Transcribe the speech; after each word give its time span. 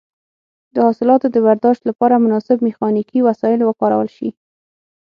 د 0.73 0.75
حاصلاتو 0.87 1.27
د 1.31 1.37
برداشت 1.47 1.81
لپاره 1.89 2.21
مناسب 2.25 2.57
میخانیکي 2.67 3.19
وسایل 3.27 3.61
وکارول 3.63 4.07
شي. 4.17 4.29